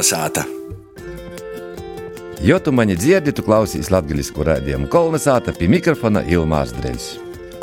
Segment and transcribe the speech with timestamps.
[0.00, 0.44] Kolnesāta!
[2.40, 7.08] Jo tu mani dzirdi, tu klausies latviešu rādījumu kolonizāta pie mikrofona Ilmārs Dreļs.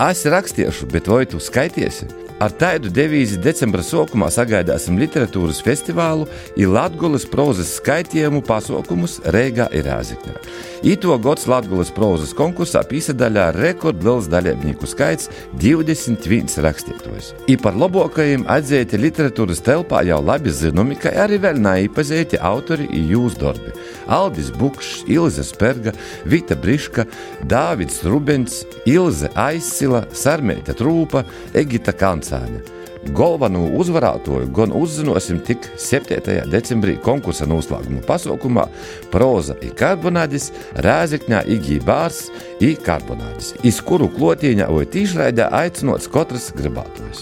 [0.05, 2.05] Es rakstīšu, bet vai tu skaitīsi?
[2.37, 9.89] Ar tādu devīzi decembra sākumā sagaidāsim literatūras festivālu un Latvijas prozas skaitījumu pasaukumus Rīgā ir
[9.89, 10.37] Rāzikņā.
[10.83, 15.29] Ito gads Latvijas prozas konkursā pīsadaļā rekordliels dalībnieku skaits-
[15.63, 17.33] 21 rakstītājs.
[17.49, 23.09] I par labākajiem atzīti literatūras telpā jau labi zināmi, ka arī vēl neiepazīti autori un
[23.09, 23.73] jūsu darbi.
[24.07, 25.93] Aldis Bukšs, Ilze Sperga,
[26.25, 27.07] Vita Briška,
[27.47, 32.76] Dāvids Rubens, Ilze Aizsila, Sarmēta Trūpa, Egita Kancāņa.
[33.05, 36.49] Galveno uzvarētāju gan uzzināsim tik 7.
[36.51, 38.65] decembrī konkursa noslēguma pasaukumā
[39.13, 40.51] Proza i Karbonādis,
[40.83, 42.19] Rēzekņā Igija Bārs
[42.63, 47.19] i Karbonādis, iz kuru klotīņā vai tīšraidē aicinots katrs gribētājs.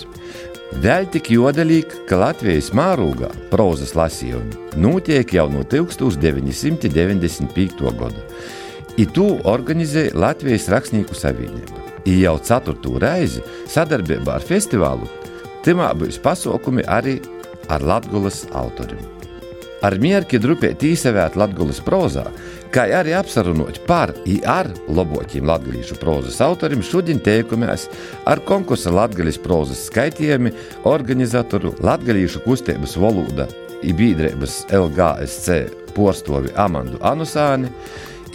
[0.82, 7.98] Vēl tik jodelīgi, ka Latvijas mārūgā prozas lasījumi notiek jau no 1995.
[8.00, 8.22] gada.
[8.98, 11.86] I to organizē Latvijas Rakstnieku savienība.
[12.06, 15.08] I jau ceturto reizi sadarbībā ar festivālu
[15.66, 17.16] Timā būs pasaukumi arī
[17.74, 19.02] ar latgulas autoriem.
[19.86, 22.24] Ar mierki drupēt īsevēt latgulas prozā,
[22.74, 27.88] kā arī apsarunot par i ar loboķiem latgalīšu prozas autoriem, šodien teikumies
[28.30, 30.54] ar konkursa latgalīs prozas skaitījumi
[30.90, 33.50] organizatoru latgalīšu kustības valoda
[33.82, 35.60] i bīdrības LGSC
[35.98, 37.74] porstovi Amandu Anusāni,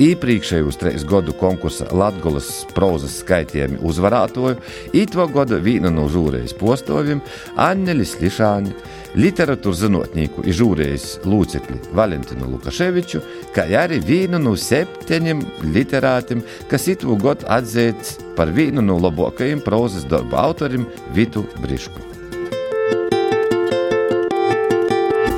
[0.01, 4.57] Iepriekšējos trīs gadu konkursa Latvijas prozas skaitījumi uzvarētoju,
[4.97, 7.21] itvo gada viena no žūrējas postoviem
[7.61, 8.73] Annelis Lišāņa,
[9.21, 13.21] literatūras zinātnieku un žūrējas locekli Valentinu Lukaševiču,
[13.53, 15.43] kā arī vienu no septiņiem
[15.75, 22.09] literātiem, kas itvo gadu atzīts par vienu no labākajiem prozas darbu autoriem Vitu Brišku.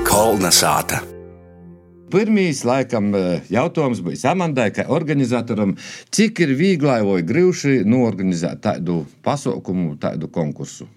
[0.07, 1.03] Kolnesāta!
[2.13, 3.07] Pirmīs, laikam,
[3.48, 5.73] jautājums bija Samandai, kā organizatoram,
[6.13, 10.91] cik ir vieglai vai grūti norganizēt tādu pasaukumu, tādu konkursu.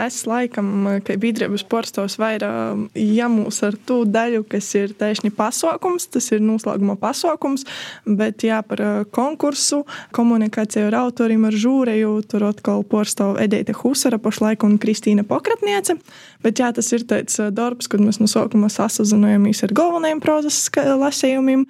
[0.00, 6.30] Es laikam, kā biedrības porstos, vairāk jāmūs ar to daļu, kas ir tieši pasākums, tas
[6.32, 7.66] ir noslēguma pasākums,
[8.06, 8.80] bet jā, par
[9.12, 9.82] konkursu,
[10.16, 15.98] komunikāciju ar autoriem, ar žūreju, tur atkal porstāv Edita Husara pašlaik un Kristīna Pokratniece.
[16.40, 20.62] Bet jā, tas ir tāds darbs, kad mēs no sākuma sasazinājamies ar galvenajiem prozas
[21.04, 21.66] lasējumiem,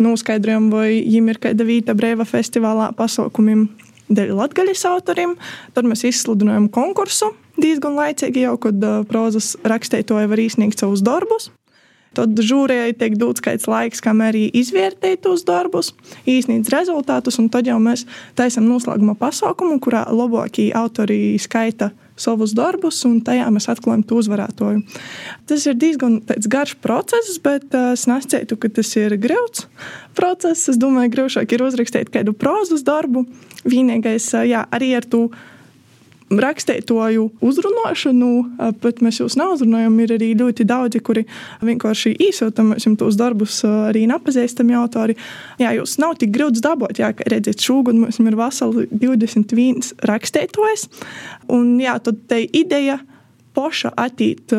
[0.00, 3.68] noskaidrojam, vai viņiem ir kāda vīta brīva festivālā pasākumiem
[4.08, 5.36] dēļ latgaļas autoriem.
[5.76, 11.50] Tad mēs izsludinājām konkursu diezgan laicīgi jau, kad uh, prozas rakstītāji var izsniegt savus darbus.
[12.14, 15.90] Tad žūrijai tiek dots kāds laiks, kamēr arī izvērtēt tos darbus,
[16.30, 18.04] īsnīt rezultātus, un tad jau mēs
[18.38, 24.84] taisām noslēguma pasākumu, kurā labākie autori skaita savus darbus, un tajā mēs atklājam to uzvarētāju.
[25.50, 29.66] Tas ir diezgan garš process, bet uh, es nesacītu, ka tas ir grūts
[30.14, 30.68] process.
[30.70, 33.26] Es domāju, grūtāk ir uzrakstīt kādu prozas darbu.
[33.66, 35.26] Vienīgais, uh, jā, arī ar to
[36.42, 38.30] rakstītāju uzrunāšanu,
[38.82, 39.96] bet mēs jūs neuzrunājam.
[40.04, 41.24] Ir arī ļoti daudzi, kuri
[41.64, 45.16] vienkārši īsotam tos darbus, arī nepazīstami autori.
[45.62, 50.88] Jā, jūs nav tik grūti dabūt, jā, ka redziet, šogad mums ir veseli 21 rakstītājs.
[51.52, 53.00] Un jā, tad te ideja
[53.54, 54.54] poša attīt.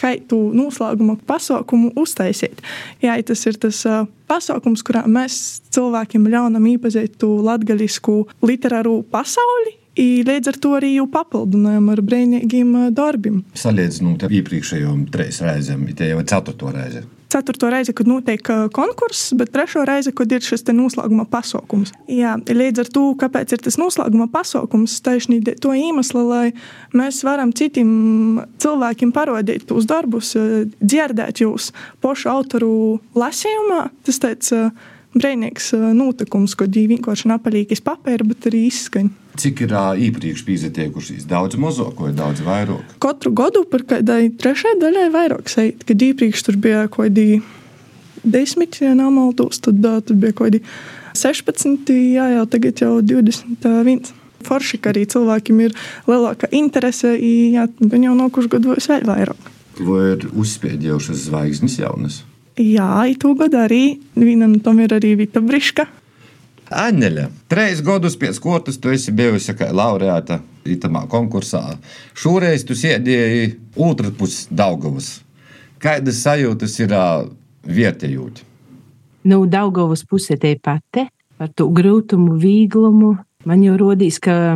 [0.00, 2.62] Kā tu noslēguma pasaukumu uztaisīt?
[3.04, 8.16] Jā, tas ir tas uh, pasākums, kurā mēs cilvēkiem ļaunam iepazīt latgaļisku
[8.46, 13.42] literāru pasauli, I līdz ar to arī jau papildinājām ar brīvīgiem darbiem.
[13.58, 17.02] Salīdzinot ar iepriekšējām trīs reizēm, tie jau ir ceturto reizi.
[17.30, 21.92] Ceturto reizi, kad notiek konkurss, bet trešo reizi, kad ir šis noslēguma pasaukums.
[22.10, 26.46] Jā, līdz ar to, kāpēc ir tas noslēguma pasaukums, tieši to iemeslu, lai
[26.96, 27.92] mēs varam citiem
[28.58, 30.32] cilvēkiem parādīt tos darbus,
[30.80, 31.70] dzirdēt jūs
[32.02, 32.72] pašu autoru
[33.14, 33.84] lasījumā.
[34.08, 34.50] Tas tāds
[35.14, 39.10] brīvīgs notikums, kad viņi vienkārši napalīgi iz papīra, bet arī izskaņa.
[39.40, 39.74] Cik ir
[40.06, 41.26] iepriekš pietiekušies?
[41.30, 42.96] Daudz mazāk vai daudz vairāk?
[43.02, 47.40] Katru gadu par kādai trešajai daļai vairāk seit, kad iepriekš tur bija kaut kādi
[48.24, 50.62] desmit, ja nemaldos, tad uh, tur bija kaut kādi
[51.16, 54.10] 16, jā, jau tagad jau 21.
[54.40, 55.74] Forši, ka arī cilvēkiem ir
[56.08, 57.12] lielāka interese,
[57.52, 59.50] ja gan jau nākuši gados vēl vairāk.
[59.80, 62.22] Vai ir uzspēdējušas zvaigznes jaunas?
[62.60, 63.84] Jā, itu gadu arī.
[64.18, 65.86] Vienam tam ir arī Vita Briška.
[66.70, 71.62] Aņeļa, trīs gadus pēc kārtas tu esi bijusi kā laureāta itamā konkursā.
[72.14, 75.16] Šoreiz tu sēdēji otrā pusē Daugavas.
[75.82, 76.94] Kādas sajūtas ir
[77.64, 78.44] vietējot?
[79.24, 81.08] Nu, Daugavas pusē te pati
[81.40, 83.16] par to grūtumu, vieglumu.
[83.48, 84.52] Man jau rodīs, ka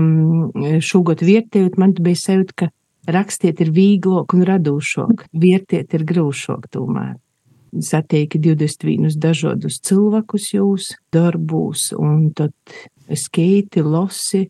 [0.85, 2.71] šogad vietējot, man bija sajūta, ka
[3.17, 7.17] rakstiet ir vieglāk un radošāk, vietiet ir grūšāk tomēr.
[7.83, 12.55] Satieki 21 dažādus cilvēkus jūs darbūs, un tad
[13.13, 14.47] skeiti, losi,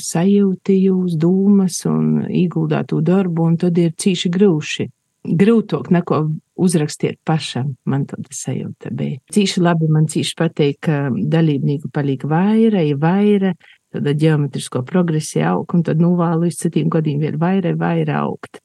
[0.00, 4.88] sajūti jūs dūmas un ieguldātu darbu, un tad ir cīši grūši.
[5.22, 6.16] Grūtāk neko
[6.58, 9.20] uzrakstiet pašam, man tāda sajūta bija.
[9.32, 13.52] Cīši labi man cīši patīk, ka dalībnieku paliek vaira, ir vaira,
[13.94, 18.58] tad ģeometrisko progresi aug, un tad nu vēl līdz citiem gadiem vēl vaira, vaira augt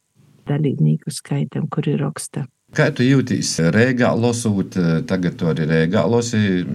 [0.48, 2.48] dalībnieku skaitam, kuri raksta.
[2.76, 4.76] Kā tu jūties Rīgā, lasot,
[5.08, 6.66] tagad tu arī Rīgā lasi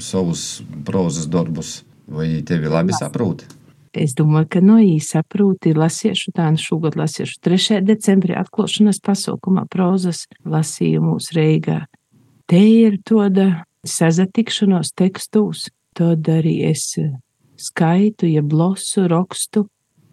[0.00, 3.48] savus prozas darbus, vai tevi labi saproti?
[3.92, 7.82] Es domāju, ka no īsa saproti lasīšu tā, un šogad lasīšu 3.
[7.84, 11.82] decembrī atklāšanas pasaukumā prozas lasījumus Rīgā.
[12.48, 16.88] Te ir tāda sazatikšanos tekstos, tad arī es
[17.60, 19.66] skaitu, ja blosu, rakstu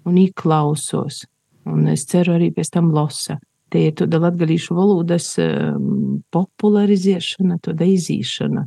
[0.03, 1.24] un īklausos.
[1.69, 3.39] Un es ceru arī pēc tam losa.
[3.69, 8.66] Tie ir tāda latgalīšu valodas um, popularizēšana, tāda izīšana,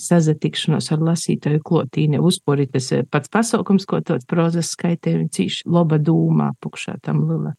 [0.00, 5.98] sazatikšanos ar lasītāju klotīne, uzpori tas eh, pats pasaukums, ko tāds prozas skaitē, cīši loba
[6.02, 7.54] dūmā pukšā tam lila.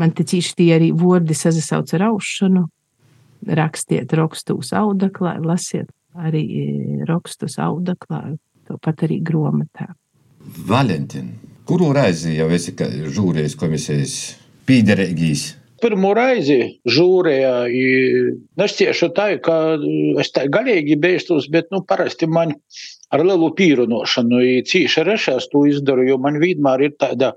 [0.00, 2.64] Man te cīši tie arī vordi sazasauc ar aušanu,
[3.54, 8.24] rakstiet rakstus audaklā, lasiet arī eh, rakstus audaklā,
[8.68, 9.92] to pat arī gromatā.
[10.68, 11.34] Valentin,
[11.68, 14.16] kuru reizi jau esi žūrijas komisijas
[14.68, 15.63] pīderīgīs?
[15.84, 16.58] Pirmo reizi
[16.88, 17.54] žūrējā.
[18.60, 19.56] Nešķiešu tā, ka
[20.22, 22.54] es tā galīgi beidzos, bet nu, parasti man
[23.12, 27.34] ar lielu pīrunošanu cīši rešās to izdaru, jo man vienmēr ir tāda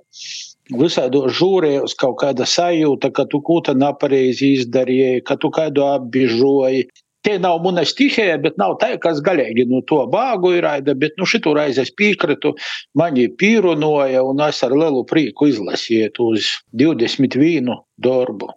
[0.76, 6.88] visādos žūrējos kaut kāda sajūta, ka tu kaut ko nepareizi izdarīji, ka tu kādu apbižoji.
[7.28, 11.18] Tie nav mana stihija, bet nav tā, kas galīgi no to bāgu ir raida, bet
[11.20, 12.54] nu šitu reizi es piekrītu,
[12.96, 18.48] mani pīrunoja un es ar lielu prieku izlasīju uz 21 darbu.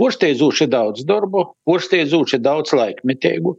[0.00, 3.58] Porsteidzoši daudz darbu, porsteidzoši daudz laikmetīgu.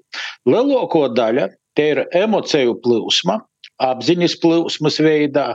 [0.49, 3.37] Lielāko daļa te ir emociju plūsma,
[3.83, 5.47] apziņas plūsmas veidā.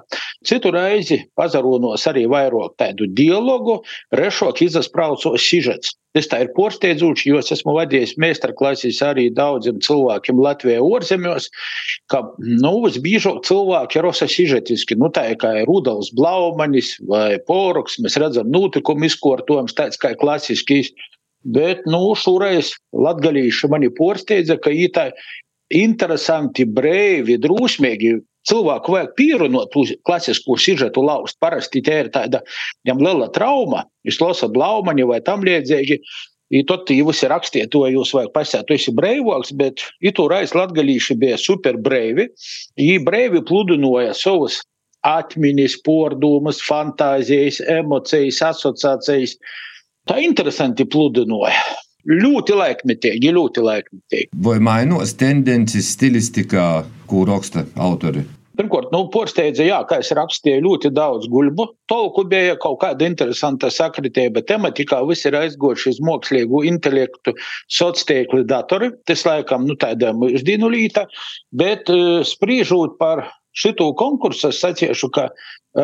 [0.47, 3.81] Citu reizi pazaronos arī vairāk tādu dialogu,
[4.17, 5.95] rešok izaspraucos sižets.
[6.17, 11.47] Tas tā ir porsteidzoši, jo es esmu vadījis meistarklases arī daudziem cilvēkiem Latvijā ārzemēs,
[12.11, 18.19] ka, nu, visbiežāk cilvēki rosa sižetiski, nu, tā kā ir Rudals Blaumanis vai Poroks, mēs
[18.19, 20.91] redzam notikumu izkortojums tāds kā klasiskīs.
[21.47, 25.07] Bet, nu, šoreiz latgalīši mani porsteidza, ka ītā
[25.71, 28.19] interesanti, brīvi, drusmīgi.
[28.49, 31.37] Cilvēku vajag pierunāt uz klasisko sižetu laust.
[31.45, 32.41] Parasti tā ir tāda
[32.87, 36.01] viņam liela trauma, jūs lasat blaumaņu vai tam līdzīgi.
[36.51, 41.15] I tad jūs rakstiet to, jūs vajag pasēt, tu esi brīvāks, bet itu reiz latgalīši
[41.21, 42.27] bija super brīvi.
[42.81, 44.59] Viņi brīvi pludinoja savus
[45.07, 49.37] atmiņas, pordumus, fantāzijas, emocijas, asociācijas.
[50.11, 51.63] Tā interesanti pludinoja.
[52.09, 54.29] Ļoti laikmetīgi, ļoti laikmetīgi.
[54.45, 58.25] Vai mainās tendences stilistikā, ko raksta autori?
[58.61, 61.65] Pirmkārt, nu, porsteidza, jā, kā es rakstīju, ļoti daudz guļbu.
[61.89, 67.33] Tolku bija kaut kāda interesanta sakritība tematikā, visi ir aizgojuši uz mākslīgu intelektu
[67.73, 68.91] sociālīkli datori.
[69.09, 71.07] Tas laikam, nu, tāda mūždīnu līta,
[71.57, 73.25] bet uh, sprīžot par
[73.57, 75.31] šito konkursu, es saciešu, ka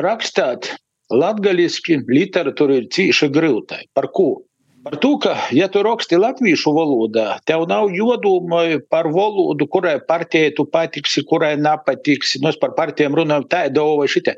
[0.05, 0.75] rakstāt
[1.15, 3.87] latgaliski literatūra ir cīši grūtai.
[3.97, 4.46] Par ko?
[4.87, 10.53] Par to, ka, ja tu raksti latviešu valodā, tev nav jodomā par valodu, kurai partijai
[10.55, 12.39] tu patiksi, kurai nepatiksi.
[12.45, 14.37] Mēs par partijām runājam tādā vai šitā.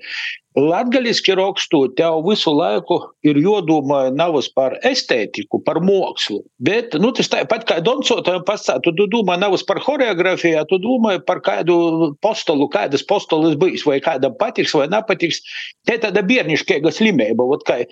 [0.56, 2.96] Latgaliski rakstot, tev visu laiku
[3.28, 6.40] ir jodomā navas par estētiku, par mākslu.
[6.64, 11.42] Bet, nu, tas tāpat kā doncotājiem pastāv, tu domā navas par horeografiju, tu domā par
[11.44, 15.44] kādu postolu, kādas postolas bijis, vai kādam patiks vai nepatiks.
[15.84, 17.82] Te tāda bierniškēga slimība, vot kā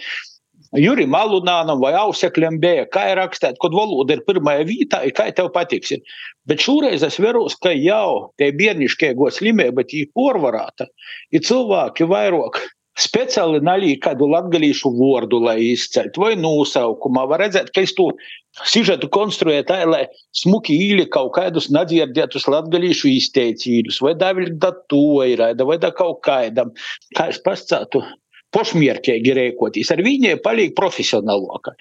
[0.74, 5.52] Jurim Alunānam vai Ausekļam bija, kā ir rakstīt, kad valoda ir pirmajā vietā, kā tev
[5.54, 5.94] patiks.
[6.48, 10.88] Bet šoreiz es veros, ka jau tie bērnišķiego slimība, bet viņi porvarāta,
[11.30, 12.58] ir cilvēki vairāk
[12.96, 17.26] speciāli nalīja kādu latgalīšu vārdu, lai izceļtu, vai nosaukumā.
[17.28, 18.08] Var redzēt, ka es to
[18.64, 20.06] sižetu konstruēju tā, lai
[20.36, 26.22] smuki īli kaut kādus nedzirdētus latgalīšu izteicīļus, vai daviļ da to ir, vai da kaut
[26.26, 26.72] kādam.
[27.18, 28.00] Kā es pascātu,
[28.54, 29.90] pošmierķīgi rēkoties.
[29.92, 31.74] Ar viņiem paliek profesionālāka.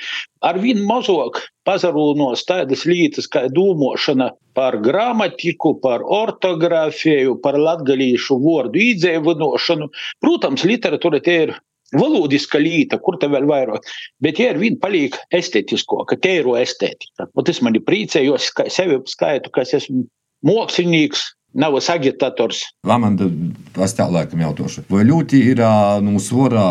[0.45, 8.81] Ar viņu mazāk pazarūnos tādas lietas kā domāšana par gramatiku, par ortogrāfiju, par latgalīšu vārdu
[8.89, 9.89] īdzēvinošanu.
[10.23, 11.55] Protams, literatūra te ir
[11.95, 13.85] valodiska lieta, kur te vēl vairāk,
[14.23, 17.29] bet ja ar viņu paliek estētisko, ka te ir estētika.
[17.35, 20.05] Un tas mani priecē, jo es sevi skaitu, ka es esmu
[20.45, 22.65] mākslinieks, nav agitators.
[22.87, 23.29] Lamanda
[23.75, 24.85] pastāvlēkam jautāšu.
[24.91, 25.61] Vai ļoti ir
[26.03, 26.67] nu, svarā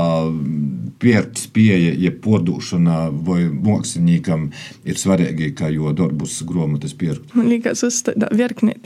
[1.02, 4.46] pirkt spēja, jeb podūšana vai māksliniekam
[4.88, 7.34] ir svarīgi, kā jo darbus grāmatas pirkt?
[7.36, 8.76] Man liekas, tas ir virkni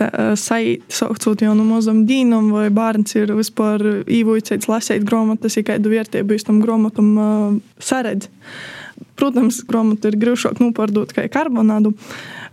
[0.40, 5.92] saīt, saucot jau no mazam dīnam, vai bērns ir vispār īvoicēts lasīt grāmatas, ja kādu
[5.94, 7.14] vērtību tam grāmatam
[7.82, 8.30] saredz.
[9.18, 11.92] Protams, grāmatu ir grūšāk nopārdot kā karbonādu.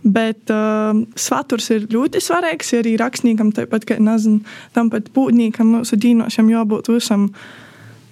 [0.04, 2.74] Bet uh, saturs ir ļoti svarīgs.
[2.78, 4.42] Arī rakstniekam, tāpat kā nezinu,
[4.76, 7.30] tam pat pūtniekam, mūsu dīnošam jābūt visam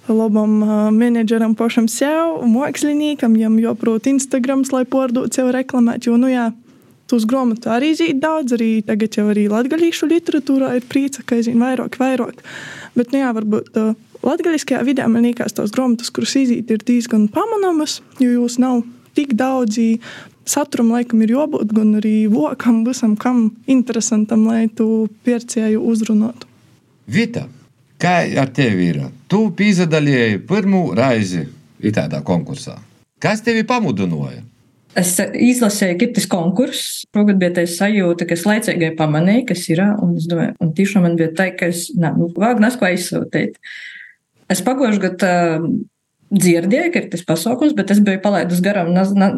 [0.09, 6.05] labam uh, menedžeram pašam sev, māksliniekam, jam jāprot Instagrams, lai pārdotu sev reklamēt.
[6.09, 6.51] Jo, nu jā,
[7.09, 11.61] tos grāmatu arī zīd daudz, arī tagad jau arī latgalīšu literatūrā ir prīca, ka aizvien
[11.61, 12.43] vairāk, vairāk.
[12.97, 13.71] Bet, nu jā, varbūt.
[13.77, 18.81] Uh, Latvijasiskajā vidē man liekas, tās grāmatas, kuras izīt, ir diezgan pamanāmas, jo jūs nav
[19.17, 19.99] tik daudzi
[20.49, 26.49] saturam laikam ir jābūt gan arī vokam, visam kam interesantam, lai tu pircēju uzrunātu.
[27.05, 27.45] Vita,
[28.01, 29.03] kā ar tevi ir?
[29.29, 31.45] Tu pīzadalīji pirmo reizi
[31.93, 32.79] tādā konkursā.
[33.21, 34.41] Kas tevi pamudināja?
[34.95, 37.03] Es izlasīju Kiptas konkursu.
[37.13, 39.81] Šogad bija tā sajūta, ka es laicīgi pamanīju, kas ir.
[40.01, 43.59] Un, domāju, un tiešām man bija tā, ka es nu, vāgu nesko aizsūtīt.
[44.51, 45.33] Es pagājušajā gadā
[46.33, 49.29] dzirdēju, ka ir tas pasākums, bet es biju palaidus garām na, na,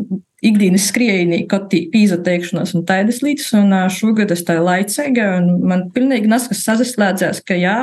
[0.46, 5.67] ikdienas skrējienī, kaut kā pīza teikšanas un tādas lietas, un šogad es tā laicīgi, un
[5.67, 7.77] man pilnīgi neskas sazaslēdzās, ka jā,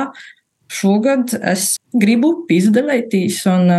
[0.71, 3.69] šogad es gribu pīzdalētīs, un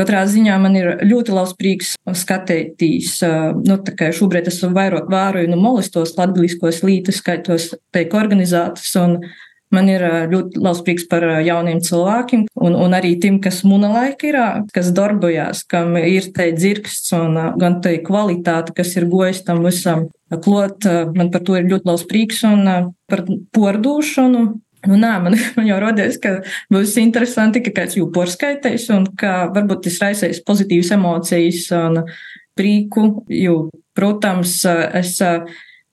[0.00, 1.92] katrā ziņā man ir ļoti liels prieks
[2.22, 3.18] skatīties,
[3.60, 9.20] nu, tā kā šobrīd esmu vairāk vēroju no molistos latgaliskos lītas, skaitos teik organizētas, un
[9.70, 14.26] Man ir ļoti liels prieks par jauniem cilvēkiem, un, un arī tiem, kas mūna laika
[14.26, 14.38] ir,
[14.74, 20.08] kas darbojās, kam ir te dzirksts un gan te kvalitāte, kas ir gojas tam visam
[20.42, 20.88] klot.
[21.14, 22.66] Man par to ir ļoti liels prieks un
[23.10, 23.24] par
[23.54, 24.42] pordūšanu.
[24.88, 26.40] Nu, nē, man, man jau radies, ka
[26.72, 32.02] būs interesanti, ka kāds jau porskaitīs un ka varbūt tas raisīs pozitīvas emocijas un
[32.58, 35.18] prieku, jo, protams, es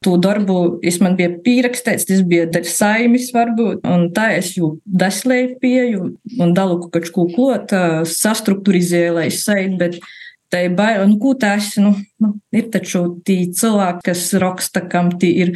[0.06, 4.76] To darbu es man bija pierakstīts, tas bija daļa saimis varbūt, un tā es jau
[4.86, 6.04] daslēpēju
[6.44, 7.74] un dalu kaut ko klot,
[8.12, 9.98] sastruktūrizēju, lai sait, bet
[10.54, 15.16] tā ir baila, nu, ko tas, nu, nu, ir taču tī cilvēki, kas raksta, kam
[15.18, 15.54] tī ir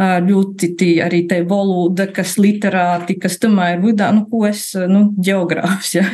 [0.00, 5.08] ļoti tī arī tā valoda, kas literāti, kas tamā ir vidā, nu, ko es, nu,
[5.18, 6.06] geogrāfs, ja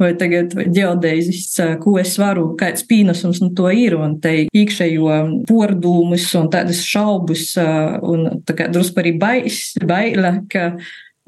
[0.00, 1.44] vai tagad ģeodēzis,
[1.82, 7.52] ko es varu, kāds pīnesums no to ir, un te iekšējo pordūmus un tādas šaubas,
[7.58, 10.72] un tā kā drusku arī bais, baila, ka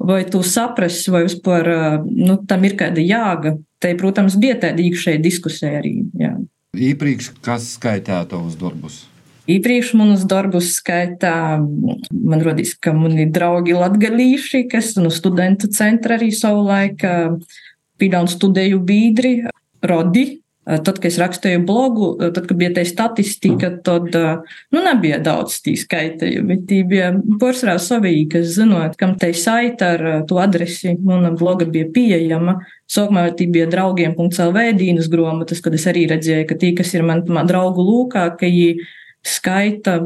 [0.03, 1.69] vai tu saprasi, vai vispār
[2.09, 3.55] nu, tam ir kāda jāga.
[3.83, 5.97] Te, protams, bija tāda iekšēja diskusija arī.
[6.19, 6.35] Jā.
[6.73, 9.03] Īpriekš, kas skaitā tavus darbus?
[9.43, 16.31] Iepriekš manus darbus skaitā, man rodīs, ka mani draugi latgalīši, kas no studentu centra arī
[16.31, 17.03] savulaik
[18.03, 19.35] pīdānu studēju bīdri,
[19.87, 20.29] rodi.
[20.63, 25.73] Tad, kad es rakstīju blogu, tad, kad bija tā statistika, tad nu, nebija daudz tī
[25.75, 26.61] skaitījumi.
[26.69, 27.09] Tī bija
[27.41, 30.95] porcelāna savīgi, kas zinot, kam te saita ar to adresi.
[31.03, 32.61] Mana bloga bija pieejama.
[32.87, 37.25] Sākumā tī bija draugiem.lv dīnas grāmatas, kad es arī redzēju, ka tī, kas ir man,
[37.27, 38.87] man draugu lūkā, ka viņi
[39.23, 39.97] skaita,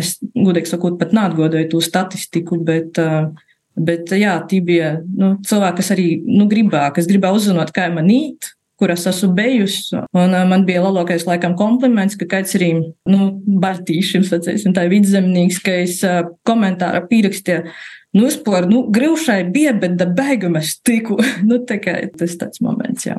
[0.00, 3.34] es gudīgi sakot, pat neatgodoju to statistiku, bet uh,
[3.76, 8.08] Bet jā, tie bija nu, cilvēki, kas arī nu, gribēja, kas gribēja uzzināt, kā man
[8.12, 9.96] īt, kur es esmu bijusi.
[10.16, 12.72] Un uh, man bija lielākais, laikam, kompliments, ka kāds arī
[13.08, 13.30] nu,
[13.64, 17.72] Baltīšiem, sacīsim, tā vidzemnieks, ka es uh, komentāra pierakstīju.
[18.16, 21.18] Nu, vispār, nu, grūšai bija, bet da beigumā es tiku.
[21.48, 23.18] nu, tā kā tas tāds moments, jā.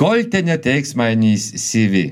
[0.00, 2.04] Koļteņa teiksmainīs sivi.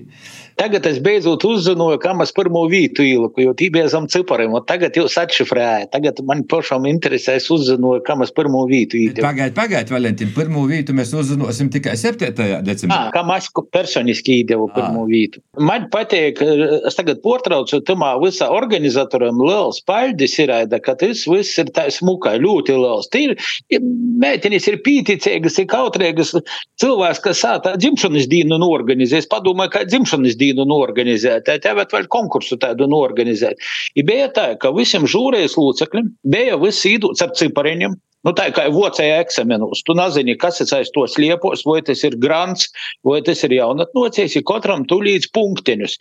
[0.59, 4.57] Tagad es beidzot uzzināju, kam es pirmo vītu ieliku, jo tī bija zem cipariem.
[4.67, 5.93] Tagad jūs atšifrējat.
[5.93, 9.23] Tagad man pašam interesē, es uzzināju, kam es pirmo vītu ieliku.
[9.23, 10.35] Pagaidiet, pagaidiet, Valentīna.
[10.35, 12.33] Pirmo vītu mēs uzzināsim tikai 7.
[12.67, 12.97] decembrī.
[12.97, 15.43] À, kam es personiski iedevu pirmo vītu.
[15.63, 16.43] Man patīk,
[16.91, 22.35] es tagad portraucu tamā visā organizatoram liels paļdis ir, ka tas viss ir tā smukai,
[22.43, 23.11] ļoti liels.
[23.15, 23.87] Tī ir,
[24.23, 26.35] mētenis ir pīticīgas, ir kautrīgas
[26.83, 29.31] cilvēks, kas sātā dzimšanas dienu norganizēs.
[29.31, 33.61] Padomāju, kā dzimšanas dienu dienu norganizēt, tev vēl konkursu tādu norganizēt.
[33.95, 37.97] I bija tā, ka visiem žūrējas locekļiem bija viss īdūts ar cipariņiem.
[38.27, 42.17] Nu, tā kā vocēja eksamenos, tu nezini, kas ir aiz to sliepos, vai tas ir
[42.19, 42.67] grants,
[43.07, 45.95] vai tas ir jaunatnocējs, ir katram tu līdz punktiņus.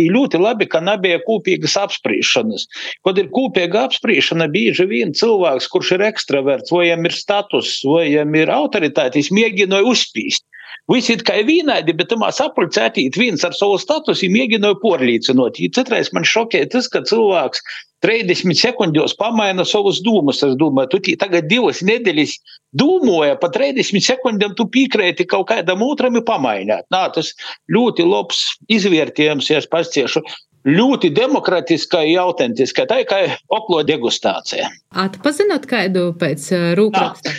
[0.00, 2.64] Ir ļoti labi, ka nebija kopīgas apspriešanas.
[3.04, 8.06] Kad ir kopīga apspriešana, bieži vien cilvēks, kurš ir ekstraverts, vai viņam ir status, vai
[8.08, 10.46] viņam ir autoritāte, mēģināja uzspīst.
[10.90, 15.60] Visi ir kā vienādi, bet tamā sapulcētīt viens ar savu statusu mēģināja porlīcinot.
[15.76, 17.62] Citreiz man šokē tas, ka cilvēks
[18.04, 20.42] 30 sekundžos pamaina savus dūmus.
[20.46, 22.36] Es domāju, tu tagad divas nedēļas
[22.80, 26.88] domāji, pa 30 sekundēm tu piekrēti kaut kādam otram pamainīt.
[26.92, 27.34] Nā, tas
[27.72, 30.24] ļoti labs izvērtējums, ja es pasciešu.
[30.68, 34.68] Ļoti demokratiska, autentiska, tā kā oklo degustācija.
[34.92, 37.32] Atpazinot kādu pēc rūkraksta?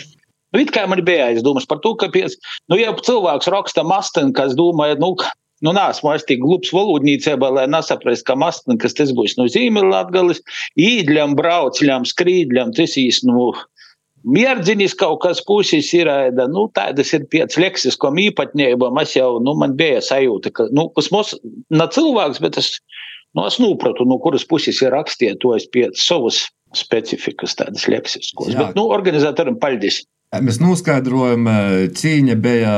[0.52, 2.36] Nu, it kā man bija aizdomas par to, ka, pies,
[2.68, 5.14] nu, ja cilvēks raksta masteni, kas domāja, nu,
[5.64, 10.42] nu, nesmu es tik glups valodniecībā, lai nesaprast, ka masteni, kas tas būs no Zīmelatgalis,
[10.76, 13.52] īdļam, braucļam, skrīdļam, tas īs, nu,
[14.22, 16.06] Mierdzinis kaut kas puses ir,
[16.52, 19.00] nu, tādas ir pēc leksiskām īpatnībām.
[19.02, 21.32] Es jau, nu, man bija sajūta, ka, nu, kas mums,
[21.74, 22.76] ne cilvēks, bet es,
[23.34, 26.44] nu, es nopratu, no kuras puses ir rakstītojis pēc savas
[26.78, 28.54] specifikas, tādas leksiskos.
[28.54, 30.04] Bet, nu, organizatoram paldies!
[30.32, 31.44] Mēs noskaidrojam,
[31.92, 32.76] cīņa bija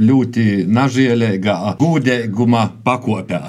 [0.00, 3.40] ļoti nažēlīga, gudīguma pakopē.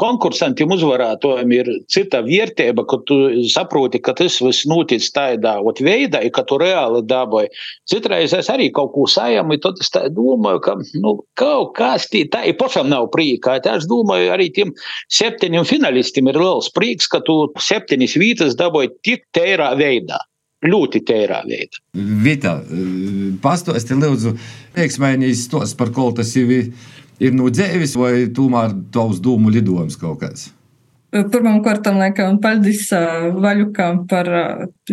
[0.00, 3.18] Konkursantiem uzvarētājiem ir cita vērtība, ka tu
[3.52, 7.52] saproti, ka tas viss notic tādā veidā, ka tu reāli dabūji.
[7.92, 12.46] Citreiz es arī kaut ko sajamu, tad es domāju, ka nu, kaut kas tī, tā
[12.48, 13.10] ir pašam nav.
[13.12, 14.72] Tā es domāju, arī tiem
[15.12, 20.22] septiņiem finalistiem ir liels prīks, ka tu septiņas vietas dabūji tik tērā veidā
[20.66, 21.82] ļoti tērā veidā.
[22.24, 22.58] Vita,
[23.42, 24.34] pastāsti lūdzu,
[24.76, 30.22] veiksmēnijas tos, par ko tas jau ir no dzēvis, vai tomēr tavs dūmu lidojums kaut
[30.22, 30.52] kāds?
[31.08, 34.28] Pirmkārt, laikam, paldies Vaļukam par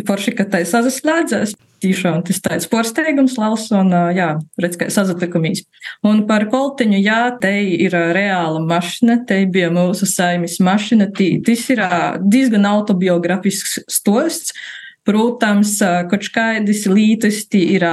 [0.08, 1.58] forši, ka tai sazaslēdzēs.
[1.84, 4.30] Tiešām tas tāds porsteigums lausa un, jā,
[4.64, 5.66] redz, ka sazatikamies.
[6.08, 11.10] Un par koltiņu, jā, te ir reāla mašina, te bija mūsu saimis mašina.
[11.12, 11.84] Tas ir
[12.24, 14.56] diezgan autobiografisks stosts
[15.06, 15.78] Protams,
[16.10, 17.86] kaut kādas lietas ir.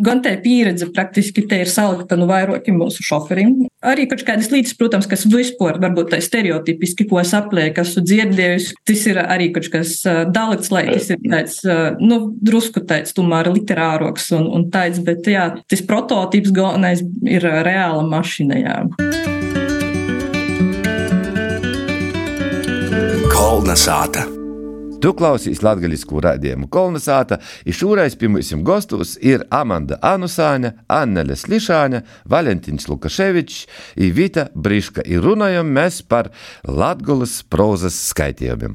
[0.00, 3.66] Gan tā pieredze praktiski te ir salikta no vairākiem mūsu šoferiem.
[3.84, 8.78] Arī kaut kādas lietas, protams, kas vispār varbūt tā stereotipiski, ko es aplēju, esmu dzirdējusi.
[8.88, 9.98] Tas ir arī kaut kas
[10.32, 11.60] dalīts, lai tas ir tāds,
[12.00, 18.06] nu, drusku tāds, tomēr literāroks un, un tāds, bet jā, tas prototyps galvenais ir reāla
[18.08, 18.80] mašīna, jā.
[23.28, 24.39] Kolna sāta.
[25.00, 32.02] Tu klausīs latgaļisku raidījumu kolonizāta, un šoreiz pie mums gastos ir Amanda Anusāņa, Annele Slišāņa,
[32.28, 33.62] Valentīns Lukaševičs,
[33.96, 36.28] Ivita Briška, un runājam mēs par
[36.68, 38.74] latgulas prozas skaitījumiem.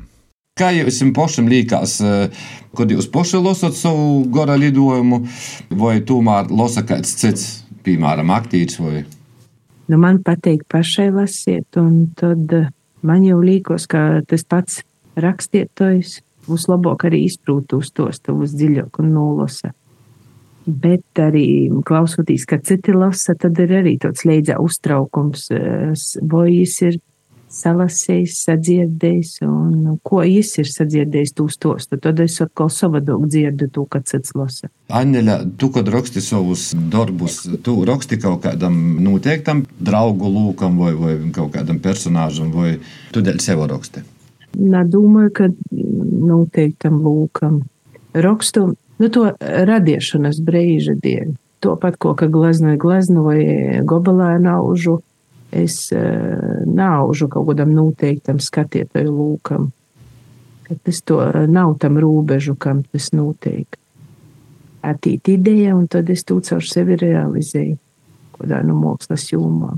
[0.57, 1.99] Kā jums pašam liekas,
[2.79, 5.21] kad jūs paši lasat savu gara lidojumu,
[5.77, 7.45] vai tomēr lasa kāds cits,
[7.85, 8.79] piemēram, aktīvs?
[8.81, 9.05] Vai...
[9.91, 12.57] Nu, man patīk pašai lasīt, un tad
[13.05, 14.81] man jau liekas, ka tas pats
[15.15, 19.73] rakstietojs būs labāk arī izprūt uz tos tavus dziļāk un nolasa.
[20.65, 25.51] Bet arī klausoties, ka citi lasa, tad ir arī tāds leidzā uztraukums,
[26.25, 26.97] vai viņš ir
[27.55, 33.85] salasījis, sadzirdējis, un ko viņš ir sadzirdējis tūs tos, tad es atkal savādāk dzirdu to,
[33.85, 34.71] ka cits lasa.
[34.89, 41.15] Aņeļa, tu, kad raksti savus darbus, tu raksti kaut kādam noteiktam draugu lūkam vai, vai
[41.35, 42.79] kaut kādam personāžam, vai
[43.13, 44.03] tu dēļ sev raksti?
[44.55, 45.47] Nedomāju, ka
[46.25, 47.63] noteiktam lūkam
[48.15, 51.33] rakstu nu, to radīšanas brīža dēļ.
[51.65, 53.39] To pat, ko gleznu vai
[53.87, 54.99] gobelē naužu,
[55.51, 59.71] es naužu kaut kādam noteiktam skatītāju lūkam.
[60.83, 63.79] Tas to nav tam robežu, kam tas notiek.
[64.85, 67.77] Attīt ideja, un tad es to caur sevi realizēju,
[68.37, 69.73] kādā no mākslas jomā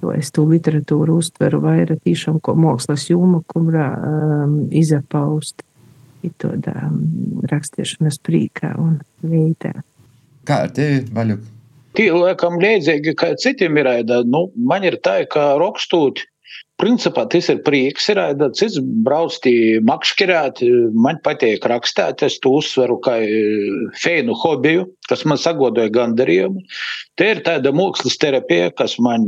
[0.00, 5.64] to es to literatūru uztveru vairāk tiešām kā mākslas jomu, kurā um, izapaust
[6.42, 7.02] tādā um,
[7.46, 9.76] rakstīšanas prīkā un veidā.
[10.46, 11.44] Kā ar tevi, Vaļuk?
[11.96, 13.88] Tie laikam līdzīgi, kā citiem ir,
[14.28, 16.20] nu, man ir tā, ka rakstūt,
[16.80, 18.20] principā tas ir prieks, ir,
[18.58, 19.54] cits brauc tī
[19.86, 20.60] makšķirēt,
[20.92, 23.40] man patīk rakstēt, es to uzsveru kā e,
[24.02, 26.66] feinu hobiju, kas man sagodoja gandarījumu.
[27.16, 29.24] Te ir tāda mākslas terapija, kas man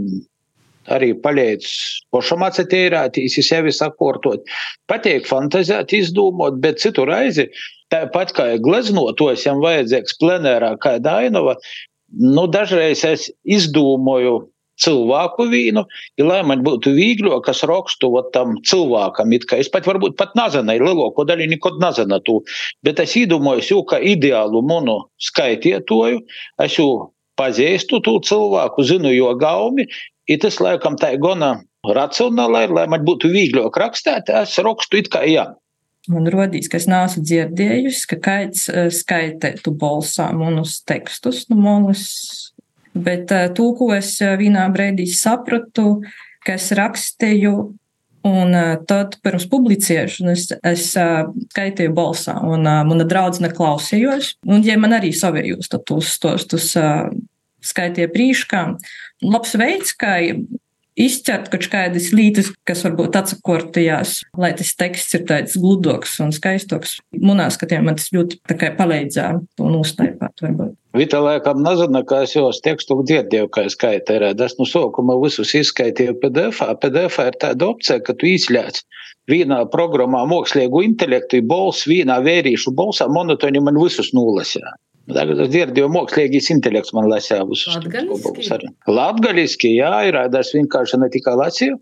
[0.94, 1.70] arī palīdz
[2.14, 4.44] pašam atcerēties, sevi sakārtot.
[4.90, 7.48] Patīk fantazēt, izdomāt, bet citu reizi,
[7.92, 11.56] tāpat kā gleznotos, jam vajadzīgs plenērā kā Dainova,
[12.18, 14.48] nu, dažreiz es izdomāju
[14.78, 15.84] cilvēku vīnu,
[16.18, 19.34] ja, lai man būtu vieglāk, kas rakstu tam cilvēkam.
[19.58, 22.36] Es pat varbūt pat nezināju, lielāko daļu nekad nezināju to,
[22.86, 26.22] bet es iedomājos, kā ideālu manu skaitītoju,
[26.64, 29.86] es jau pazīstu to cilvēku, zinu jo gaumi,
[30.28, 31.54] Ir tas laikam tā ir gana
[31.86, 35.46] racionāli, lai man būtu vieglāk rakstīt, es rakstu it kā jā.
[36.08, 42.06] Man rodīs, ka es neesmu dzirdējusi, ka kāds skaitētu balsā manus tekstus no malas
[42.98, 46.00] Bet to, ko es vienā brīdī sapratu,
[46.46, 47.54] ka es rakstīju,
[48.28, 48.56] un
[48.88, 54.34] tad pirms publicēšanas es skaitīju balsā, un mana draudzene klausījos.
[54.48, 56.72] Un, ja man arī savējos, tos stostus
[57.64, 58.64] skaitīja prīškā.
[59.26, 60.16] Labs veids, kā
[60.98, 66.98] izķert kaut kādas lietas, kas varbūt atsakortījās, lai tas teksts ir tāds gludoks un skaistoks.
[67.22, 68.40] Manā skatījumā tas ļoti
[68.78, 70.44] palīdzēja to nostaipāt.
[70.98, 74.32] Vita laikam nezina, kā es jau tekstu dzirdēju, kā es skaitēju.
[74.42, 76.64] Es no sākuma visus izskaitīju PDF.
[76.82, 78.80] PDF ir tāda opcija, ka tu izļāc
[79.30, 84.74] vienā programmā mākslīgu intelektu, balss, vienā vērīšu balsā, monotoni man visus nolasīja.
[85.08, 88.72] Tagad es dzirdēju, mākslīgais intelekts man lasīja visus Latgaliski?
[88.92, 91.78] Latgaliski, jā, ir, es vienkārši ne tikai lasīju.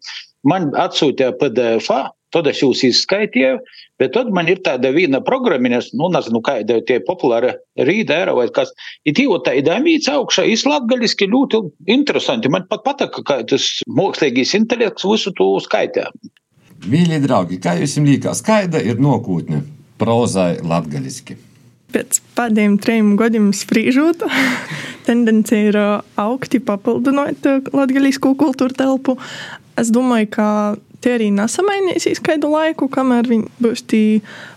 [0.46, 1.90] Man atsūtīja PDF,
[2.34, 3.56] tad es jūs izskaitīju,
[3.98, 7.56] bet tad man ir tāda viena programma, nu, nezinu, kāda tie populāra
[7.88, 8.70] rīdēra vai kas.
[9.08, 11.64] Ir tīvo tā idāmīts augšā, es latgaliski ļoti
[11.96, 12.52] interesanti.
[12.52, 16.06] Man pat patīk, kā tas mākslīgais intelekts visu to skaitē.
[16.86, 19.64] Mīļie draugi, kā jums liekas, kāda ir nākotne
[19.98, 21.40] prozai latgaliski?
[21.94, 24.24] Pēc pēdējiem trim gadiem spriežot,
[25.08, 29.16] tendence ir augt, papildinot latgaļīsko kultūru telpu.
[29.76, 30.48] Es domāju, ka
[31.04, 34.02] tie arī nesamainīsies kādu laiku, kamēr viņi būs tī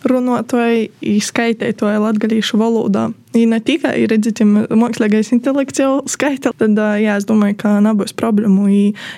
[0.07, 3.09] runātāji, izskaitētāji latgaļīšu valodā.
[3.35, 8.15] Ja ne tikai redzēt, ja mākslīgais intelekts jau skaita, tad jā, es domāju, ka nebūs
[8.17, 8.69] problēmu.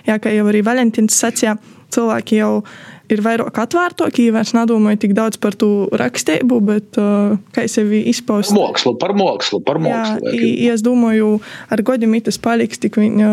[0.09, 1.55] Jā, kā jau arī Valentīns sacīja,
[1.93, 7.65] cilvēki jau ir vairāk atvērtāki, vairs nedomāju tik daudz par to rakstību, bet uh, kā
[7.67, 8.53] sevi izpaust.
[8.55, 10.31] Mākslu, par mākslu, par mākslu.
[10.31, 13.31] Jā, i, es domāju, ar godiem tas paliks tik viņa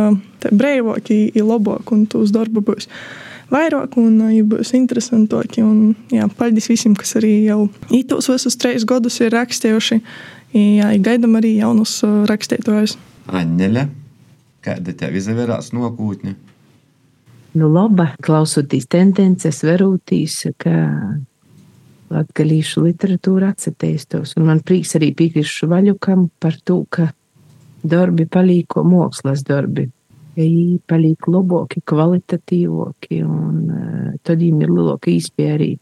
[0.50, 1.12] brīvāk,
[1.46, 2.90] labāk, un tos darbu būs
[3.52, 4.74] vairāk, un ja būs
[6.12, 10.02] jā, paldies visiem, kas arī jau ītos visus trīs gadus ir rakstījuši.
[10.56, 12.96] Jā, gaidām arī jaunus rakstītājus.
[13.28, 13.88] Aņeļa,
[14.64, 16.36] kāda tev izvērās nokūtņa?
[17.58, 20.74] Nu, laba, klausoties tendences, verūtīs, ka
[22.12, 24.34] latgalīšu literatūra atsateistos.
[24.38, 27.10] Un man prīks arī piekrīšu vaļukam par to, ka
[27.84, 29.88] darbi palīko mākslas darbi.
[30.38, 35.72] Viņi paliek labāki, kvalitatīvāki, un uh, tad viņiem ir lielāka īspēja arī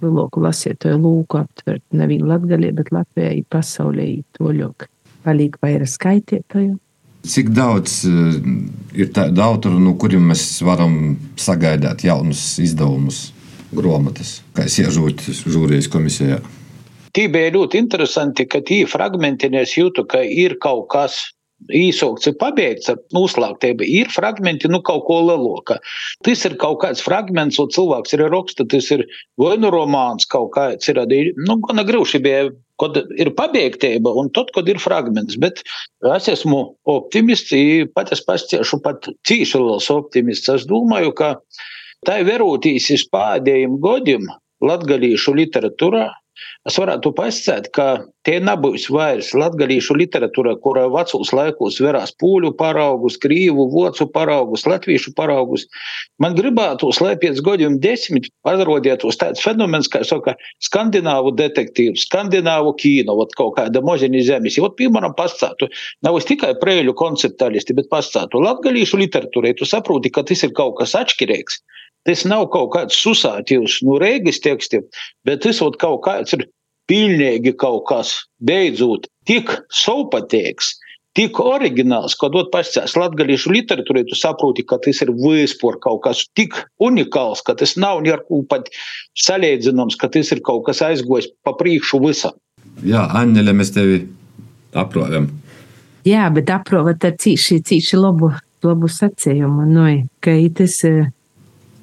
[0.00, 4.88] lielāku lasītāju lūku aptvert nevien latgaļie, bet Latvijai pasaulē toļok.
[5.26, 6.78] Paliek vairāk skaitītāju.
[7.20, 8.36] Cik daudz uh,
[8.96, 10.94] ir tādu autoru, no kuriem mēs varam
[11.40, 13.26] sagaidīt jaunus izdevumus,
[13.76, 16.40] grāmatas, kā es iežūtu žūrijas komisijā?
[17.10, 21.18] Tī bija ļoti interesanti, ka tī fragmenti es jūtu, ka ir kaut kas
[21.68, 25.78] īsokts ir pabeigts ar noslēgtību, ir fragmenti, nu, kaut ko lielāka.
[26.26, 29.04] Tas ir kaut kāds fragments, un cilvēks ir raksta, tas ir
[29.40, 31.02] vai nu romāns kaut kāds ir,
[31.46, 35.36] nu, gana grūši bija kad ir pabeigtība un tad, kad ir fragments.
[35.40, 35.60] Bet
[36.16, 37.52] es esmu optimists,
[37.92, 40.48] pat es pasciešu pat cīši liels optimists.
[40.48, 41.34] Es domāju, ka
[42.08, 44.24] tā ir verūtīsis pēdējiem godiem
[44.64, 46.08] latgalīšu literatūrā,
[46.68, 47.86] Es varētu pasakāt, ka
[48.28, 55.14] tie nebūs vairs latgadījušu literatūra, kurā vecos laikos verās pūļu paraugus, krīvu, vocu paraugus, latviešu
[55.16, 55.66] paraugus.
[56.22, 63.16] Man gribētos, lai pēc gadiem desmit parodietos tāds fenomens, kā saka, skandināvu detektīvu, skandināvu kīnu,
[63.20, 64.60] vat kaut kāda moziņa zemes.
[64.60, 65.70] Ot, piemēram, pastātu,
[66.04, 70.96] nav tikai prēļu konceptuālisti, bet pastātu latgadījušu literatūrai, tu saproti, ka tas ir kaut kas
[71.00, 71.62] atšķirīgs.
[72.08, 74.86] Tas nav kaut kāds susātīvs no Rīgas tekstiem,
[75.28, 76.46] bet tas kaut kāds ir
[76.90, 80.74] pilnīgi kaut kas beidzot tik savpatīgs.
[81.18, 86.22] Tik oriģināls, kad dot pascēs latgalīšu literatūrai, tu saproti, ka tas ir vispār kaut kas
[86.38, 88.70] tik unikāls, ka tas nav ar ko pat
[89.18, 92.38] salīdzināms, ka tas ir kaut kas aizgojis pa priekšu visam.
[92.86, 94.04] Jā, Anģeļa, mēs tevi
[94.78, 95.26] aprojam.
[96.06, 98.30] Jā, bet aprovat ar cīši, cīši labu,
[98.64, 99.88] labu sacījumu, nu,
[100.22, 101.10] ka tas ir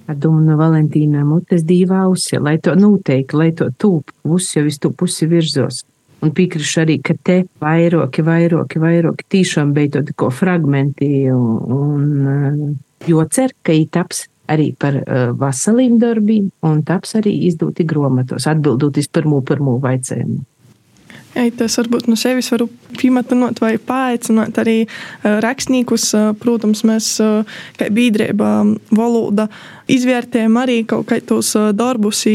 [0.08, 4.91] Domāju, no Valentīna mutes divā ausī, lai to noteikti, lai to tūp, pusi jau visu
[4.96, 5.84] pusi virzos.
[6.24, 13.26] Un piekrīšu arī, ka te vairāki, vairāki, vairāki tiešām beidzot ko fragmenti, un, un jo
[13.30, 18.98] cer, ka viņi taps arī par uh, veseliem darbiem, un taps arī izdoti grāmatos, atbildot
[18.98, 20.39] uz pirmo, pirmo vaicējumu.
[21.58, 24.78] Tas varbūt no sevis varu piemetinot vai paaicināt arī
[25.23, 26.10] rakstniekus.
[26.41, 27.10] Protams, mēs
[27.78, 28.54] kā biedrība
[28.95, 29.47] valoda
[29.91, 32.26] izvērtējam arī kaut kādus darbus,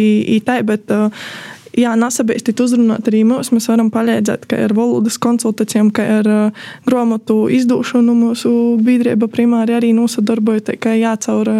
[0.47, 0.93] tā, bet
[1.77, 3.53] jā, nesabiedrīt uzrunāt arī mūs.
[3.55, 8.15] Mēs varam palīdzēt, kā ar valodas konsultācijām, kā ar uh, grāmatu izdošanu.
[8.19, 8.53] Mūsu
[8.85, 11.53] biedrība primāri arī nosadarbojas, kā jācaur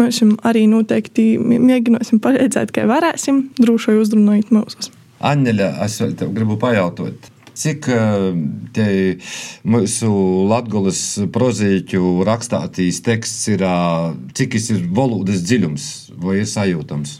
[0.00, 4.95] mēs arī noteikti mēģināsim palīdzēt, kā varēsim, droši uzrunājot mūsus.
[5.24, 7.86] Anneļa, es vēl tev gribu pajautāt, Cik
[8.76, 8.86] te
[9.64, 10.08] mūsu
[10.50, 11.00] latgulas
[11.32, 13.64] prozīķu rakstātīs teksts ir,
[14.36, 15.86] cik tas ir valodas dziļums
[16.20, 17.14] vai ir sajūtams?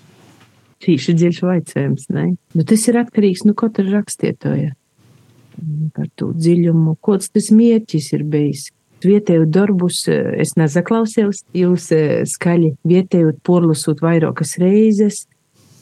[0.85, 2.27] Tīši dziļš vaicājums, ne?
[2.53, 4.75] Nu, tas ir atkarīgs no nu, katra rakstietoja.
[5.97, 8.69] Par to dziļumu, kāds tas mērķis ir bijis.
[9.07, 11.89] Vietēju darbus es nezaklausījos, jūs
[12.29, 15.25] skaļi vietēju porlusūt vairākas reizes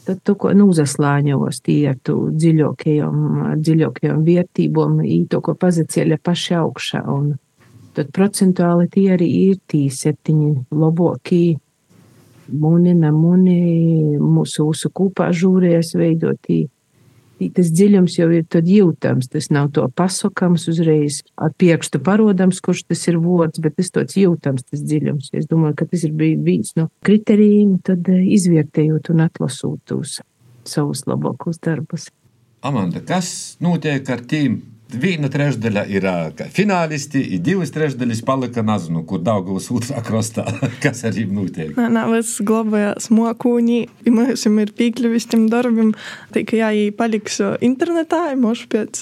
[0.05, 3.17] tad tu nu, uzaslāņos tietu dziļākajām,
[3.61, 7.01] dziļākajām vērtībām, īto, ko pazicēļa paši augšā.
[7.11, 7.33] Un
[7.97, 11.57] tad procentuāli tie arī ir tī septiņi labākie
[12.53, 13.59] muni, nemuni,
[14.21, 16.65] mūsu, mūsu kūpā žūrējas veidotī
[17.55, 19.29] tas dziļums jau ir jūtams.
[19.31, 24.17] Tas nav to pasakāms uzreiz ar piekstu parodams, kurš tas ir vots, bet tas tāds
[24.19, 25.31] jūtams, tas dziļums.
[25.33, 30.19] Es domāju, ka tas ir bijis no kriterijiem, tad eh, izvērtējot un atlasot tos
[30.65, 32.09] savus labākos darbus.
[32.65, 36.05] Amanda, kas notiek ar tīm Viena trešdaļa ir
[36.53, 40.45] finālisti, ir divas trešdaļas palika nezinu, kur Daugavas otrā krastā,
[40.83, 41.71] kas arī notiek.
[41.73, 43.79] Nā, nā, es glabājās mokūņi,
[44.13, 45.89] mēs ir pīkļuvis tiem darbiem,
[46.37, 49.01] tikai jāī paliks internetā, mošu pēc,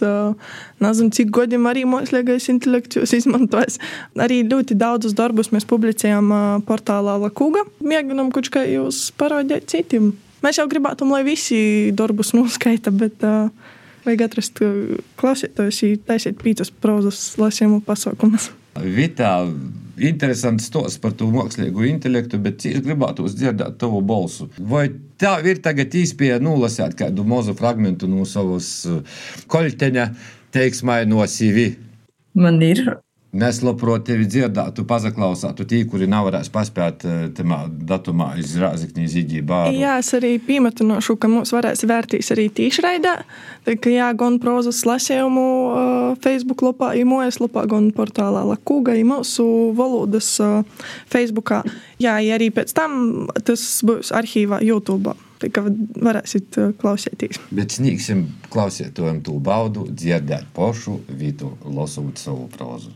[0.84, 3.82] nezinu, cik godiem arī mākslīgais intelekts izmantojas.
[4.15, 6.32] Arī ļoti daudzus darbus mēs publicējām
[6.67, 7.67] portālā Lakūga.
[7.84, 10.13] Mēģinām kā jūs parādīt citiem.
[10.43, 13.52] Mēs jau gribētu, lai visi darbus noskaita, bet uh,
[14.04, 14.60] Vajag atrast
[15.20, 18.50] klausītājus, taisīt pīcis prozas lasījumu pasaukumus.
[18.74, 19.30] Vitā,
[20.02, 24.50] interesants stos par to mākslīgo intelektu, bet es gribētu dzirdēt tavu balsu.
[24.58, 24.88] Vai
[25.22, 28.74] tev ir tagad īspēja nolasīt kādu mazu fragmentu no savas
[29.48, 30.08] koļteņa,
[30.54, 31.72] teiksmai no CV?
[32.34, 32.84] Man ir
[33.34, 39.08] Mēs labprāt tevi dzirdētu, pazaklausātu tie, kuri nav varējuši paspēt eh, tamā datumā iz Rāzikņī
[39.10, 39.62] zīģībā.
[39.74, 43.15] Jā, es arī piemetinošu, ka mums varēs vērtīs arī tīšraidā,
[43.65, 49.50] ka jā, gan prozas lasējumu uh, Facebook lopā, i mojas lopā, gan portālā Lakūga, mūsu
[49.82, 50.62] valodas uh,
[51.10, 51.63] Facebookā.
[51.98, 55.17] Jā, ja arī pēc tam tas būs arhīvā YouTube.
[55.41, 57.41] Tā kā varēsiet klausīties.
[57.52, 62.93] Bet sniegsim klausītājiem to baudu, dzirdēt pošu vītu, lasot savu prozu.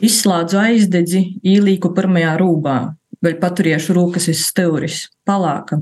[0.00, 2.76] Izslēdzu aizdedzi, ielīku pirmajā rūbā,
[3.20, 5.76] vēl paturiešu rūkas iz stūris, palāka.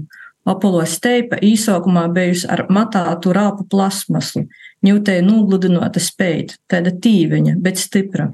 [0.49, 4.47] Apolo steipa īsākumā bijusi ar matātu rāpu plasmasu,
[4.87, 8.33] ņūtēja nūgludinota spēja, tāda tīveņa, bet stipra.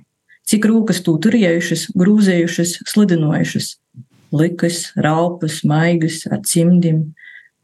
[0.49, 3.71] Cik rūkas tū turējušas, grūzējušas, slidinojušas.
[4.35, 7.11] Likas, raupas, maigas, ar cimdim.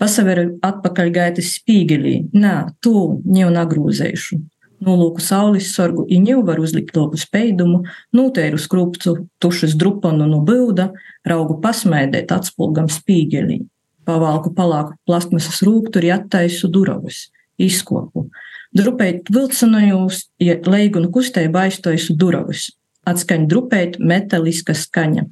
[0.01, 2.19] Pasaveru atpakaļ gaitas spīgelī.
[2.37, 4.41] Nā, tū, ņēmu nagrūzējušu.
[4.81, 7.83] Nolūku saules sorgu iņu var uzlikt lopu speidumu,
[8.17, 10.89] nūteiru skrupcu tušas drupanu no bilda,
[11.29, 13.61] raugu pasmēdēt atspulgam spīgelī.
[14.09, 17.27] Pavalku palāku plastmasas rūkturi attaisu duravus,
[17.61, 18.31] izkopu.
[18.77, 22.71] Drupēt vilcinājus, ja leigunu kustēju aiztaisu duravus.
[23.05, 25.27] Atskaņ drupēt metaliska skaņa.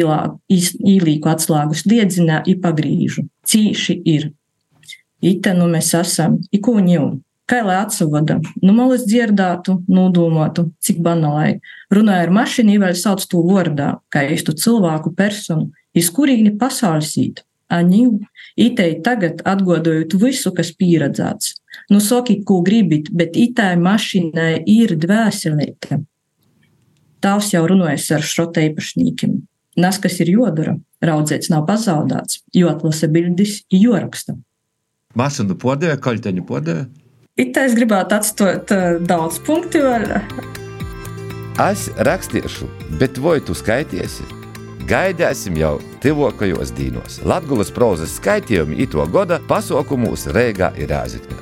[0.00, 3.26] Īlīku atslāgu sliedzinā i pagrīžu.
[3.44, 4.30] Cīši ir.
[5.20, 7.10] Ite nu mēs esam, ikūņu
[7.50, 11.56] Kā lai atsavada, nu malas dzirdētu, nodomātu, cik banālai.
[11.90, 17.42] Runāja ar mašīnu, vēl sauc to vārdā, kā īstu cilvēku personu, iz kurīni pasaules īt.
[17.70, 18.20] Aņu,
[18.58, 21.56] itei tagad atgodojot visu, kas pieredzēts.
[21.90, 26.00] Nu, sakiet, ko gribit, bet itai mašīnai ir dvēselīte.
[27.22, 29.36] Tavs jau runājas ar šrota īpašniekiem.
[29.80, 34.38] Nas, kas ir jodara, raudzēts nav pazaudēts, jo atlasa bildis, jo raksta.
[35.18, 36.88] Mašīnu podēja, kaļteņu podēja?
[37.40, 40.10] It es gribētu atstāt uh, daudz punktu vēl.
[41.64, 42.66] Es rakstīšu,
[43.00, 44.26] bet vai tu skaitīsi?
[44.90, 47.20] Gaidāsim jau tuvākajos dīnos.
[47.24, 51.38] Latvijas prozas skaitījumi ito gada pasaukumos Rīgā ir Rāzikņā.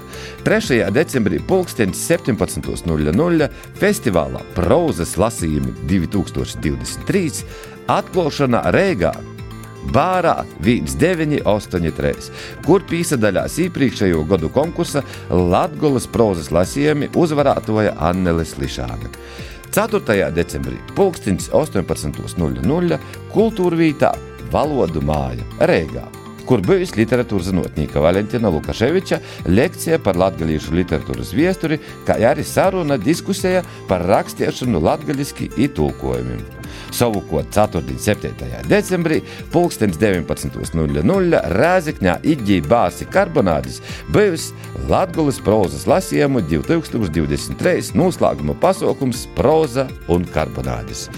[0.46, 0.78] 3.
[0.94, 3.48] decembrī 17.00
[3.80, 7.42] festivālā Prozas lasījumi 2023
[7.90, 9.12] atklāšana Rīgā
[9.94, 12.30] Bārā 1983,
[12.66, 19.12] kur pīsadaļās iepriekšējo gadu konkursa Latgolas prozas lasījumi uzvarētoja Anneles Lišāga.
[19.72, 20.30] 4.
[20.36, 23.02] decembrī 18.00
[23.34, 24.14] Kultūra Vītā
[24.52, 26.17] Valodu māja Rēgā
[26.48, 31.76] kur bijusi literatūras zinātnieka Valentina Lukaševiča lekcija par latviešu literatūras vēsturi,
[32.08, 36.40] kā arī saruna diskusija par rakstīšanu latviešu itulkojumiem.
[36.94, 37.82] Savukārt 4.
[38.00, 38.32] 7.
[38.68, 39.20] decembrī
[40.00, 43.82] 19.00 Rēzekņā Igija Bāzi Karbonādis
[44.14, 44.54] bijusi
[44.88, 51.08] Latvijas prozas lasījumu 2023 noslēguma pasaukums Proza un Karbonādis.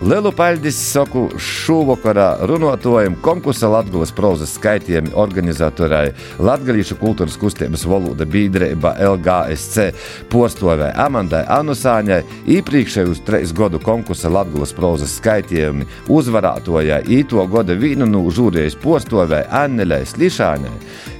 [0.00, 8.94] Lielu paļģis saku šūvakarā runātojam konkursa Latgulas prozas skaitījumi organizatorai Latgalīšu kultūras kustības valoda biedrība
[8.96, 9.90] LGSC
[10.32, 18.24] postovē Amandai Anusāņai iepriekšējus treis godu konkursa Latgulas prozas skaitījumi uzvarātojai īto goda vīnu no
[18.32, 20.72] žūrijas postovē Annelei Slišāņai,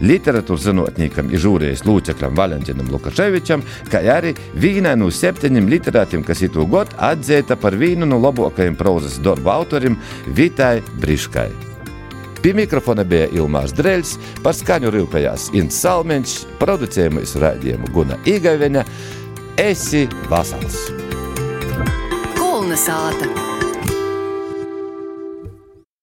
[0.08, 3.60] literatūras zinotniekam ir žūrijas lūcekram Valentinam Lukaševičam,
[3.92, 8.76] kā arī vīnai no septiņiem literātiem, kas itu godu atzīta par vīnu no labākajiem jaunajam
[8.76, 11.50] prozas darbu autorim Vitai Briškai.
[12.42, 18.84] Pie mikrofona bija Ilmārs Dreļs, par skaņu rūpējās Inns Salmeņš, producējumus raidījumu Guna Igaiveņa.
[19.58, 20.88] Esi vasals!
[22.38, 23.49] Kulna sāta!